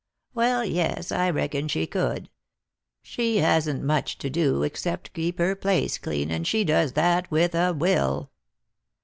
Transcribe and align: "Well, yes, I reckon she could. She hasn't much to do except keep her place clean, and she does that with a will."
"Well, 0.33 0.65
yes, 0.65 1.11
I 1.11 1.29
reckon 1.29 1.67
she 1.67 1.85
could. 1.85 2.27
She 3.03 3.37
hasn't 3.37 3.83
much 3.83 4.17
to 4.17 4.31
do 4.31 4.63
except 4.63 5.13
keep 5.13 5.37
her 5.37 5.53
place 5.55 5.99
clean, 5.99 6.31
and 6.31 6.47
she 6.47 6.63
does 6.63 6.93
that 6.93 7.29
with 7.29 7.53
a 7.53 7.71
will." 7.71 8.31